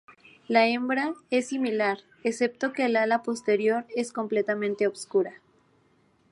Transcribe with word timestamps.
La 0.47 0.65
hembra 0.67 1.13
es 1.29 1.45
similar, 1.49 1.99
excepto 2.23 2.73
el 2.75 2.95
ala 2.95 3.21
posterior 3.21 3.85
que 3.85 4.01
es 4.01 4.11
completamente 4.11 4.87
oscura. 4.87 5.39